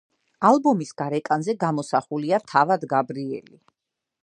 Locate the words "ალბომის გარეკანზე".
0.47-1.55